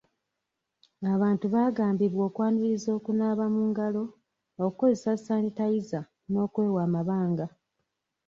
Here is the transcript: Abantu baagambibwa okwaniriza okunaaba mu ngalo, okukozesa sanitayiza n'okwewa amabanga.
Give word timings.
Abantu 1.13 1.45
baagambibwa 1.53 2.23
okwaniriza 2.29 2.89
okunaaba 2.97 3.45
mu 3.53 3.61
ngalo, 3.69 4.03
okukozesa 4.63 5.11
sanitayiza 5.25 5.99
n'okwewa 6.31 6.79
amabanga. 6.87 7.45